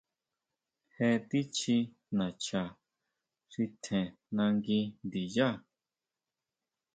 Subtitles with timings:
[0.95, 1.77] Je tichí
[2.17, 2.61] nacha
[3.51, 5.49] xi tjen nangui ndiyá.